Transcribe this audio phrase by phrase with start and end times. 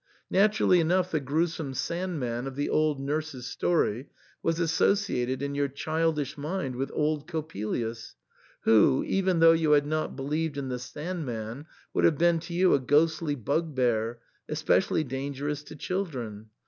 [0.31, 4.09] Naturally enough the gruesome Sand man of the old nurse's story
[4.41, 8.15] was associated in your childish mind with old Coppelius,
[8.61, 12.53] who, even though you had not believed in the Sand man, would have been to
[12.55, 14.17] you a ghostly bugbear,
[14.49, 16.49] especially dangerous to children.